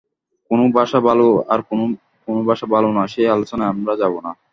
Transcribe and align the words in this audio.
কোন 0.51 0.59
ভাষা 0.77 0.99
ভালো 0.99 1.27
আর 1.49 1.59
কোন 2.27 2.37
ভাষা 2.47 2.65
ভালো 2.75 2.89
না, 2.97 3.03
সেই 3.13 3.27
আলোচনায় 3.27 3.71
আমরা 3.73 3.93
যাবো 4.01 4.17
না। 4.25 4.31